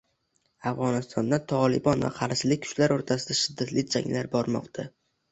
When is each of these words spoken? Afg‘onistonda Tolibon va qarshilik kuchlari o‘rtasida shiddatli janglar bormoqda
Afg‘onistonda 0.69 1.37
Tolibon 1.51 2.05
va 2.05 2.09
qarshilik 2.15 2.63
kuchlari 2.63 2.95
o‘rtasida 2.95 3.37
shiddatli 3.41 3.83
janglar 3.97 4.31
bormoqda 4.37 4.87